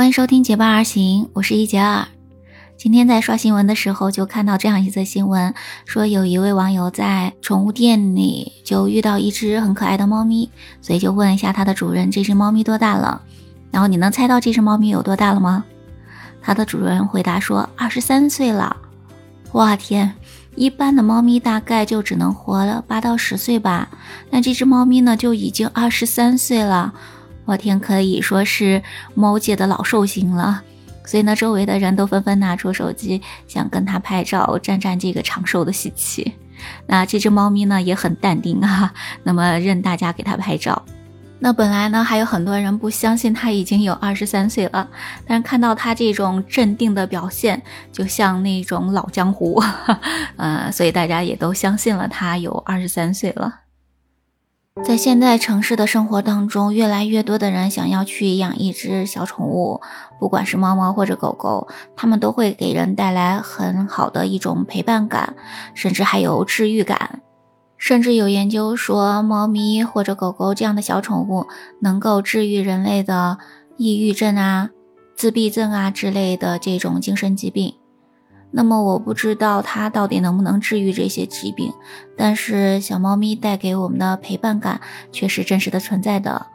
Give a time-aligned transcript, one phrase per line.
[0.00, 2.08] 欢迎收听结伴而行，我是一杰二。
[2.78, 5.52] 今天在刷新闻的时候，就看到这样一则新闻，
[5.84, 10.48] 说有一位网友在宠物店里就遇到一只很可爱的猫咪，
[10.80, 13.20] 所以就问一下它的主人，这只猫咪多大了？
[13.70, 15.66] 然后你能猜到这只猫咪有多大了吗？
[16.40, 18.74] 它的主人回答说二十三岁了。
[19.52, 20.14] 哇天，
[20.54, 23.90] 一般的猫咪大概就只能活了八到十岁吧，
[24.30, 26.94] 那这只猫咪呢就已经二十三岁了。
[27.50, 28.80] 我天，可以说是
[29.12, 30.62] 猫界的老寿星了，
[31.04, 36.32] 所以呢，周围的人都纷纷拿出手机想跟他拍照，沾沾这个长寿的喜气。
[36.86, 40.80] 那这只猫咪呢也很淡定啊，那么任大家给它拍照。
[41.40, 44.88] 那本来呢还有很多人不相信它已经有二十三岁了，
[45.26, 49.60] 但是看到它这种镇定的表现，就像那种老江湖，
[50.36, 53.52] 呃，所以大家也都相信了它有二十三岁了。
[54.90, 59.80] 在现在城市的生活当中，越来越多的人想要去养一只小宠物，
[60.18, 65.36] 不管是猫猫或者狗狗，它们都会给人带来很好的一种陪伴感，
[65.74, 67.20] 甚至还有治愈感。
[67.78, 71.46] 甚至有研究说，猫咪或者狗狗这样的小宠物
[71.82, 73.38] 能够治愈人类的
[73.76, 74.70] 抑郁症啊、
[75.14, 77.74] 自闭症啊之类的这种精神疾病。
[78.52, 81.72] 那么我不知道它到底能不能治愈这些疾病，
[82.16, 84.80] 但是小猫咪带给我们的陪伴感
[85.12, 86.46] 却是真实的存在的。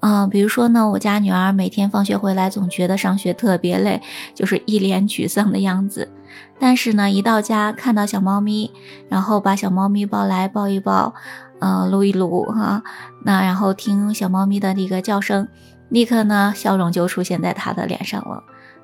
[0.00, 4.00] 嗯，比如说呢，我家女儿每天放学回来总觉得上学特别累，
[4.34, 6.10] 就是一脸沮丧的样子。
[6.58, 8.70] 但是呢，一到家看到小猫咪，
[9.08, 11.14] 然后把小猫咪抱来抱一抱，
[11.58, 12.82] 嗯，撸一撸哈，
[13.24, 15.46] 那然后听小猫咪的那个叫声，
[15.90, 18.42] 立刻呢笑容就出现在她的脸上了。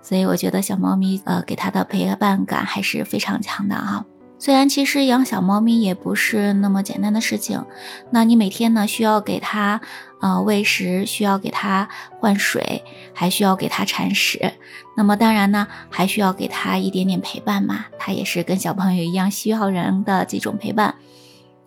[0.09, 4.05] 所以我觉得小猫咪，呃，给它的陪伴感还是非常强的哈。
[4.39, 7.65] 虽然其实养小猫咪也不是那么简单的事情，
[8.13, 9.81] 那你每天呢需要给它，
[10.21, 11.89] 呃，喂食，需要给它
[12.21, 14.53] 换水，还需要给它铲屎。
[14.97, 17.87] 那么当然呢，还需要给它一点点陪伴嘛。
[17.99, 20.95] 它也是跟小朋友一样需要人的这种陪伴，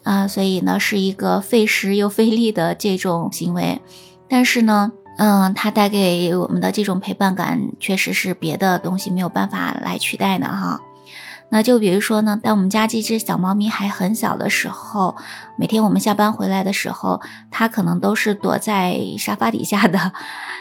[0.04, 3.82] 啊，所以呢是一个费时又费力的这种行为。
[4.30, 4.94] 但是呢。
[5.20, 10.80] 嗯，它带给我们的这种陪伴感，确实是别的东西没有办法来取代的哈。
[11.52, 15.18] 那就比如说呢，当我们家这只小猫咪还很小的时候，
[15.58, 17.20] 每天我们下班回来的时候，
[17.52, 20.14] 它可能都是躲在沙发底下的。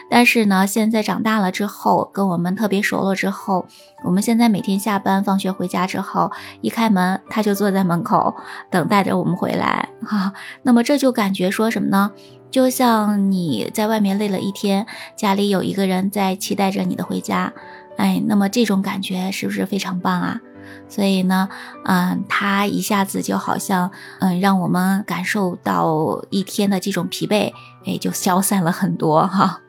[0.09, 3.65] 但是呢，现在长大了之后，跟我们特别熟了之后，
[4.03, 8.35] 我们现在每天下班放学回家之后，一开门，它就坐在门口
[8.69, 10.33] 等待着我们回来哈。
[10.63, 12.11] 那么这就感觉说什么呢？
[12.51, 17.53] 就像你在外面累了一天，家里有一个人在期待着你的回家，
[17.97, 20.41] 哎，那么这种感觉是不是非常棒啊？
[20.87, 21.49] 所以呢，
[21.85, 27.53] 嗯，它一下子就好像，嗯，让我们感受到一天的这种疲惫，
[27.85, 29.61] 哎，就消散了很多哈。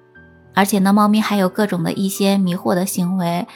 [0.55, 3.47] 而且呢，猫咪还有各种的一些迷惑的行为，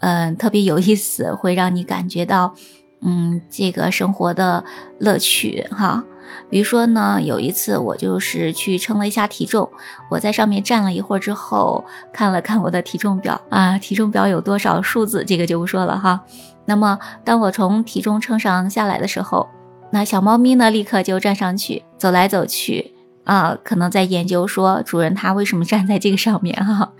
[0.00, 2.54] 嗯，特别有意思，会让你感觉到，
[3.02, 4.64] 嗯，这个生活的
[4.98, 6.04] 乐趣哈。
[6.48, 9.70] 比如说呢，有一次我就是去称了一下体重，
[10.10, 16.22] 我在上面站了一会儿之后，看了看我的体重表啊，体重表有多少数字，这个就不说了哈。
[16.66, 19.48] 那么当我从体重秤上下来的时候，
[19.90, 26.92] 那小猫咪呢立刻就站上去，走来走去啊，可能在研究说主人它为什么站在这个上面哈。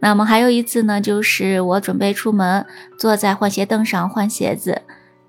[0.00, 2.64] 那么还有一次呢，就是我准备出门，
[2.98, 4.82] 坐在换鞋凳上换鞋子。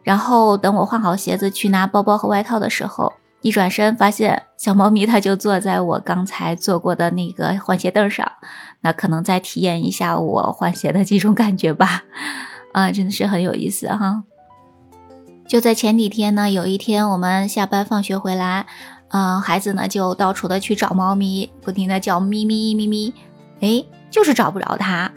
[0.04, 8.32] 然后等我换好鞋子去拿包包和外套的时候，一转身发现小猫咪它就坐在我刚才坐过的那个换鞋凳上，
[8.82, 12.04] 那可能再体验一下我换鞋的这种感觉吧，
[12.74, 14.24] 啊，真的是很有意思哈。
[15.48, 18.66] 就在前几天呢，有一天我们下班放学回来，
[19.10, 23.14] 嗯，孩子呢就到处的去找猫咪，不停的叫咪咪咪咪，
[23.60, 25.12] 哎，就是找不着它。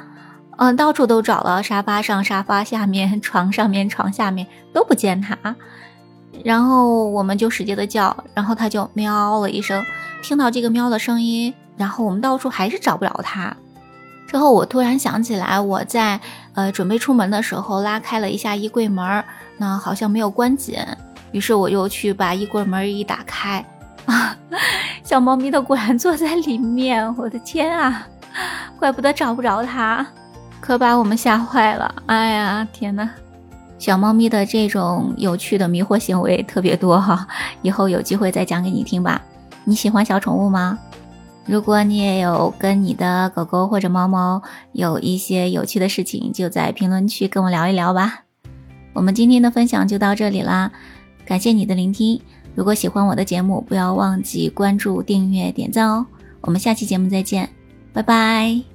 [0.56, 5.36] 嗯，到处都找了，沙发上、沙发下面、 床上面、床下面都不见它，
[6.44, 9.82] 然后我们就使劲的叫，然后它就喵了一声，
[10.22, 13.56] 听到这个喵的声音，然后我们到处还是找不着它。
[14.26, 16.18] 之后我突然想起来，我在
[16.54, 19.24] 呃准备出门的时候拉开了一下衣柜门，
[19.58, 20.78] 那好像没有关紧，
[21.32, 23.64] 于是我又去把衣柜门一打开，
[24.06, 24.36] 啊，
[25.04, 28.06] 小猫咪它果然坐在里面，我的天啊，
[28.78, 30.06] 怪不得找不着它。
[30.64, 31.94] 可把我们吓坏了！
[32.06, 33.10] 哎呀，天哪！
[33.78, 37.28] 小猫咪的这种有趣的迷惑行为特别多哈，
[37.60, 39.20] 以后有机会再讲给你听吧。
[39.64, 40.78] 你喜欢小宠物吗？
[41.44, 44.40] 如果你也有跟你的狗狗或者猫猫
[44.72, 48.20] 有一些有趣的事情，就在评论区跟我聊一聊吧。
[48.94, 50.72] 我们今天的分享就到这里啦，
[51.26, 52.18] 感谢你的聆听。
[52.54, 56.06] 如果喜欢我的节目，不要忘记关注、订阅、点赞哦。
[56.40, 57.50] 我们下期节目再见，
[57.92, 58.73] 拜拜。